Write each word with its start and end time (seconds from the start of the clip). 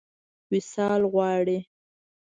وصال 0.51 1.01
غواړي. 1.13 1.57